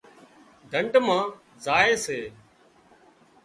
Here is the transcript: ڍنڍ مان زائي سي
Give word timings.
ڍنڍ 0.71 0.93
مان 1.05 1.21
زائي 1.65 1.93
سي 2.05 2.19